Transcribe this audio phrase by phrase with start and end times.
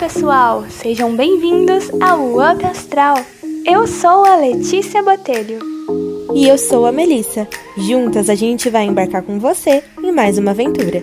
[0.00, 3.16] pessoal, sejam bem-vindos ao Up Astral.
[3.66, 5.58] Eu sou a Letícia Botelho.
[6.34, 7.46] E eu sou a Melissa.
[7.76, 11.02] Juntas a gente vai embarcar com você em mais uma aventura.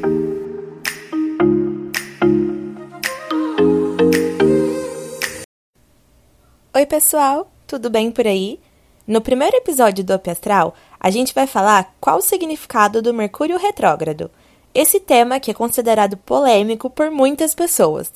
[6.74, 8.60] Oi, pessoal, tudo bem por aí?
[9.06, 13.60] No primeiro episódio do Up Astral, a gente vai falar qual o significado do Mercúrio
[13.60, 14.32] retrógrado.
[14.74, 18.12] Esse tema que é considerado polêmico por muitas pessoas.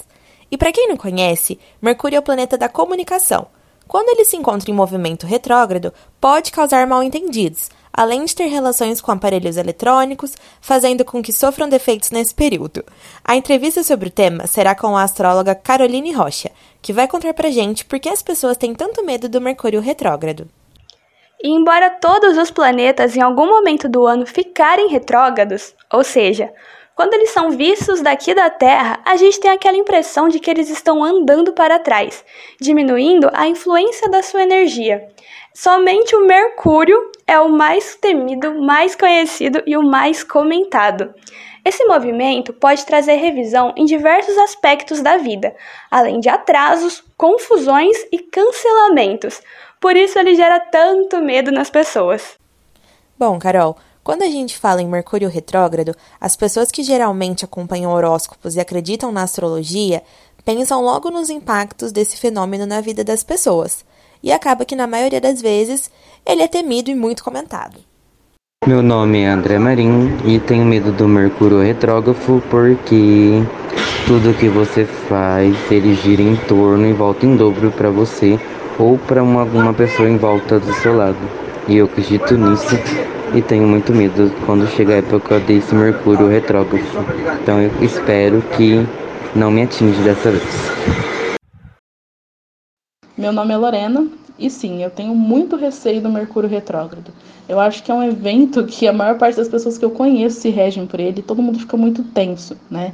[0.51, 3.47] E para quem não conhece, Mercúrio é o planeta da comunicação.
[3.87, 9.11] Quando ele se encontra em movimento retrógrado, pode causar mal-entendidos, além de ter relações com
[9.11, 12.83] aparelhos eletrônicos, fazendo com que sofram defeitos nesse período.
[13.23, 17.49] A entrevista sobre o tema será com a astróloga Caroline Rocha, que vai contar pra
[17.49, 20.47] gente por que as pessoas têm tanto medo do Mercúrio retrógrado.
[21.43, 26.53] E embora todos os planetas em algum momento do ano ficarem retrógrados, ou seja,
[27.01, 30.69] quando eles são vistos daqui da Terra, a gente tem aquela impressão de que eles
[30.69, 32.23] estão andando para trás,
[32.59, 35.07] diminuindo a influência da sua energia.
[35.51, 41.11] Somente o Mercúrio é o mais temido, mais conhecido e o mais comentado.
[41.65, 45.55] Esse movimento pode trazer revisão em diversos aspectos da vida,
[45.89, 49.41] além de atrasos, confusões e cancelamentos.
[49.79, 52.37] Por isso ele gera tanto medo nas pessoas.
[53.17, 58.55] Bom, Carol, quando a gente fala em Mercúrio retrógrado, as pessoas que geralmente acompanham horóscopos
[58.55, 60.01] e acreditam na astrologia
[60.43, 63.85] pensam logo nos impactos desse fenômeno na vida das pessoas.
[64.23, 65.89] E acaba que, na maioria das vezes,
[66.25, 67.77] ele é temido e muito comentado.
[68.67, 73.43] Meu nome é André Marim e tenho medo do Mercúrio retrógrafo porque
[74.05, 78.39] tudo que você faz ele gira em torno e volta em dobro para você
[78.77, 81.17] ou para uma, alguma pessoa em volta do seu lado.
[81.71, 82.75] E eu acredito nisso
[83.33, 86.83] e tenho muito medo quando chega a época desse Mercúrio retrógrado.
[87.41, 88.85] Então eu espero que
[89.33, 90.43] não me atinja dessa vez.
[93.17, 94.05] Meu nome é Lorena
[94.37, 97.13] e sim, eu tenho muito receio do Mercúrio retrógrado.
[97.47, 100.41] Eu acho que é um evento que a maior parte das pessoas que eu conheço
[100.41, 102.91] se regem por ele, e todo mundo fica muito tenso, né?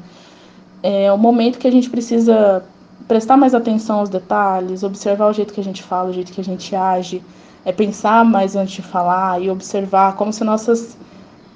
[0.84, 2.64] É o momento que a gente precisa
[3.08, 6.42] prestar mais atenção aos detalhes, observar o jeito que a gente fala, o jeito que
[6.42, 7.24] a gente age,
[7.66, 10.98] é pensar mais antes de falar e observar como se nossas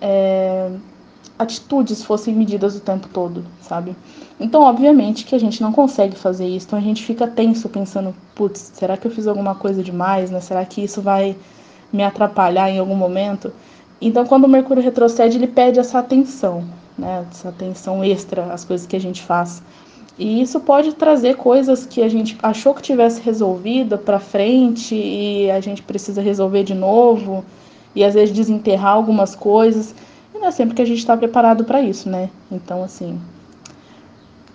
[0.02, 0.70] é,
[1.38, 3.96] atitudes fossem medidas o tempo todo, sabe?
[4.40, 8.14] Então, obviamente que a gente não consegue fazer isso, então a gente fica tenso pensando,
[8.36, 10.40] putz, será que eu fiz alguma coisa demais, né?
[10.40, 11.36] Será que isso vai
[11.92, 13.52] me atrapalhar em algum momento?
[14.00, 16.64] Então, quando o Mercúrio retrocede, ele pede essa atenção,
[16.98, 17.26] né?
[17.30, 19.62] Essa atenção extra às coisas que a gente faz.
[20.18, 25.50] E isso pode trazer coisas que a gente achou que tivesse resolvido para frente e
[25.50, 27.44] a gente precisa resolver de novo
[27.96, 29.96] e às vezes desenterrar algumas coisas.
[30.34, 32.30] E não é sempre que a gente está preparado para isso, né?
[32.52, 33.20] Então, assim,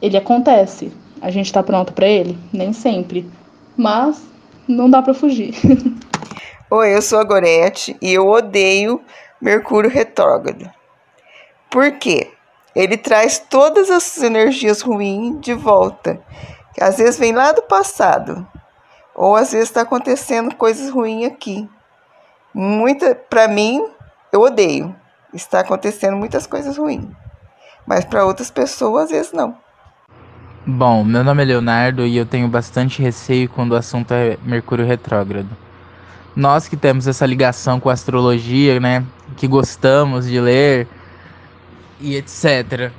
[0.00, 0.93] ele acontece.
[1.21, 2.38] A gente está pronto para ele?
[2.53, 3.28] Nem sempre.
[3.77, 4.23] Mas
[4.69, 5.55] não dá para fugir.
[6.71, 9.00] Oi, eu sou a Gorete e eu odeio
[9.41, 10.69] Mercúrio retrógrado.
[11.71, 12.25] Por quê?
[12.76, 16.20] Ele traz todas as energias ruins de volta,
[16.75, 18.47] que às vezes vem lá do passado,
[19.14, 21.66] ou às vezes está acontecendo coisas ruins aqui.
[22.53, 23.82] Muita, para mim,
[24.31, 24.94] eu odeio.
[25.32, 27.06] Está acontecendo muitas coisas ruins,
[27.87, 29.56] mas para outras pessoas às vezes não.
[30.66, 34.84] Bom, meu nome é Leonardo e eu tenho bastante receio quando o assunto é Mercúrio
[34.84, 35.48] retrógrado.
[36.34, 39.03] Nós que temos essa ligação com a astrologia, né,
[39.34, 40.87] que gostamos de ler
[42.00, 42.90] e etc.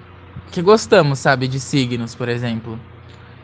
[0.51, 2.79] Que gostamos, sabe, de signos, por exemplo.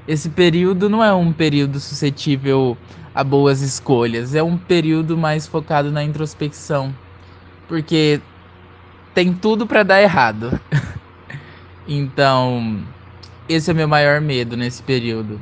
[0.08, 2.78] Esse período não é um período suscetível
[3.16, 6.94] a boas escolhas, é um período mais focado na introspecção,
[7.68, 8.20] porque
[9.14, 10.60] tem tudo para dar errado.
[11.88, 12.84] então,
[13.48, 15.40] esse é o meu maior medo nesse período.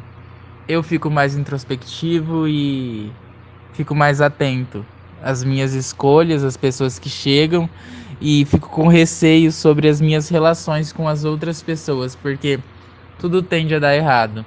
[0.68, 3.12] Eu fico mais introspectivo e
[3.74, 4.86] fico mais atento
[5.24, 7.70] às minhas escolhas, às pessoas que chegam
[8.22, 12.60] e fico com receio sobre as minhas relações com as outras pessoas, porque
[13.20, 14.46] tudo tende a dar errado.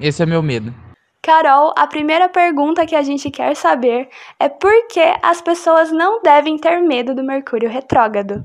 [0.00, 0.74] Esse é meu medo.
[1.22, 4.08] Carol, a primeira pergunta que a gente quer saber
[4.40, 8.44] é por que as pessoas não devem ter medo do Mercúrio retrógrado.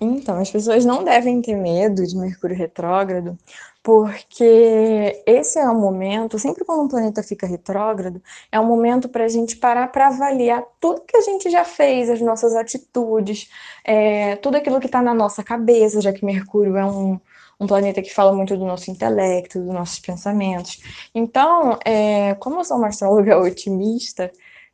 [0.00, 3.36] Então, as pessoas não devem ter medo de Mercúrio retrógrado,
[3.82, 8.22] porque esse é o momento, sempre quando um planeta fica retrógrado,
[8.52, 12.10] é um momento para a gente parar para avaliar tudo que a gente já fez,
[12.10, 13.48] as nossas atitudes,
[13.84, 17.18] é, tudo aquilo que está na nossa cabeça, já que Mercúrio é um,
[17.58, 20.82] um planeta que fala muito do nosso intelecto, dos nossos pensamentos.
[21.14, 24.30] Então, é, como eu sou uma astróloga otimista,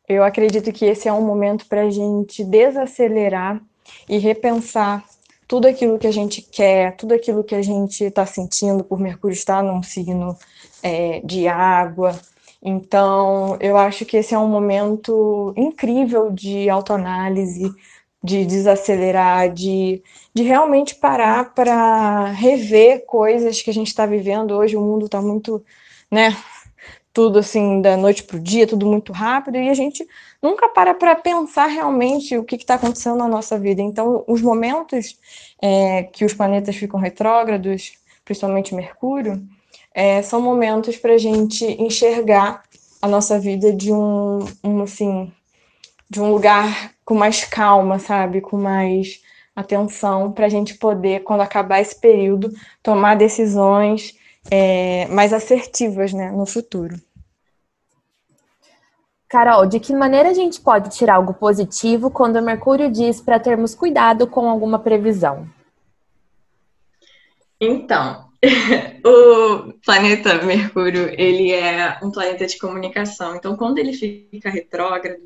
[0.08, 3.60] eu acredito que esse é um momento para a gente desacelerar
[4.08, 5.04] e repensar
[5.48, 9.34] tudo aquilo que a gente quer, tudo aquilo que a gente está sentindo por Mercúrio
[9.34, 10.36] estar num signo
[10.82, 12.18] é, de água.
[12.62, 17.72] Então, eu acho que esse é um momento incrível de autoanálise,
[18.22, 20.02] de desacelerar, de,
[20.34, 24.76] de realmente parar para rever coisas que a gente está vivendo hoje.
[24.76, 25.64] O mundo está muito,
[26.10, 26.36] né?
[27.16, 30.06] Tudo assim, da noite para o dia, tudo muito rápido, e a gente
[30.42, 33.80] nunca para para pensar realmente o que está acontecendo na nossa vida.
[33.80, 35.18] Então, os momentos
[35.62, 39.42] é, que os planetas ficam retrógrados, principalmente Mercúrio,
[39.94, 42.62] é, são momentos para a gente enxergar
[43.00, 45.32] a nossa vida de um, um, assim,
[46.10, 48.42] de um lugar com mais calma, sabe?
[48.42, 49.22] Com mais
[49.54, 52.52] atenção, para a gente poder, quando acabar esse período,
[52.82, 54.14] tomar decisões
[54.50, 57.05] é, mais assertivas né, no futuro.
[59.28, 63.40] Carol, de que maneira a gente pode tirar algo positivo quando o Mercúrio diz para
[63.40, 65.48] termos cuidado com alguma previsão?
[67.60, 68.28] Então,
[69.04, 73.34] o planeta Mercúrio, ele é um planeta de comunicação.
[73.34, 75.22] Então, quando ele fica retrógrado,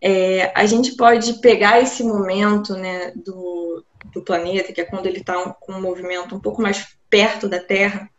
[0.00, 5.18] é, a gente pode pegar esse momento né, do, do planeta, que é quando ele
[5.18, 8.10] está com um movimento um pouco mais perto da Terra,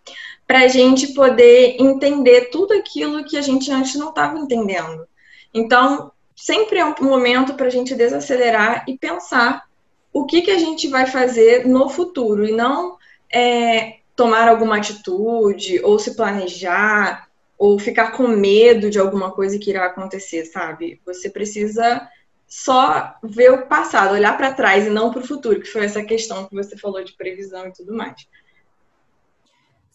[0.46, 5.06] para a gente poder entender tudo aquilo que a gente antes não estava entendendo.
[5.54, 9.66] Então, sempre é um momento para a gente desacelerar e pensar
[10.14, 12.98] o que, que a gente vai fazer no futuro e não
[13.32, 17.28] é, tomar alguma atitude ou se planejar
[17.58, 21.02] ou ficar com medo de alguma coisa que irá acontecer, sabe?
[21.06, 22.08] Você precisa
[22.48, 26.04] só ver o passado, olhar para trás e não para o futuro, que foi essa
[26.04, 28.28] questão que você falou de previsão e tudo mais.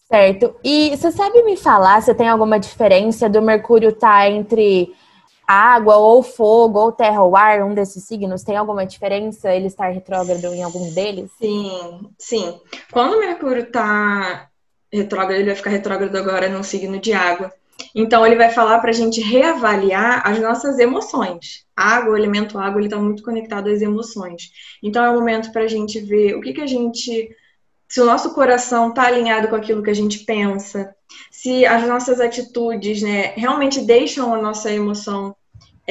[0.08, 0.54] Certo.
[0.62, 4.94] E você sabe me falar se tem alguma diferença do Mercúrio estar tá entre
[5.52, 9.88] água ou fogo ou terra ou ar, um desses signos, tem alguma diferença ele estar
[9.88, 11.30] retrógrado em algum deles?
[11.38, 12.60] Sim, sim.
[12.90, 14.48] Quando o Mercúrio está
[14.92, 17.52] retrógrado, ele vai ficar retrógrado agora no signo de água.
[17.94, 21.66] Então ele vai falar para a gente reavaliar as nossas emoções.
[21.76, 24.50] água, o elemento água, ele está muito conectado às emoções.
[24.82, 27.34] Então é o momento para a gente ver o que, que a gente
[27.92, 30.96] se o nosso coração está alinhado com aquilo que a gente pensa,
[31.30, 35.36] se as nossas atitudes né, realmente deixam a nossa emoção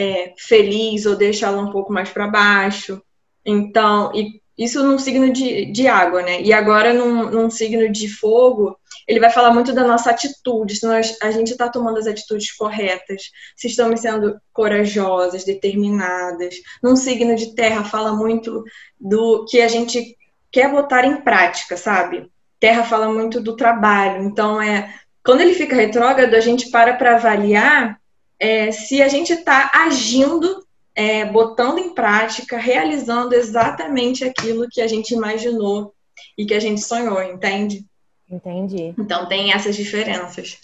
[0.01, 3.01] é, feliz ou deixa ela um pouco mais para baixo.
[3.45, 4.11] Então,
[4.57, 6.41] isso num signo de, de água, né?
[6.41, 8.77] E agora num, num signo de fogo,
[9.07, 12.51] ele vai falar muito da nossa atitude, se nós, a gente está tomando as atitudes
[12.51, 13.23] corretas,
[13.55, 16.55] se estamos sendo corajosas, determinadas.
[16.81, 18.63] Num signo de terra, fala muito
[18.99, 20.17] do que a gente
[20.51, 22.29] quer botar em prática, sabe?
[22.59, 24.93] Terra fala muito do trabalho, então é
[25.23, 28.00] quando ele fica retrógrado, a gente para para avaliar
[28.41, 30.65] é, se a gente está agindo,
[30.95, 35.93] é, botando em prática, realizando exatamente aquilo que a gente imaginou
[36.35, 37.85] e que a gente sonhou, entende?
[38.27, 38.95] Entendi.
[38.97, 40.57] Então tem essas diferenças.